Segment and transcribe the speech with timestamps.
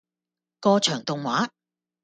[0.61, 1.51] 過場動畫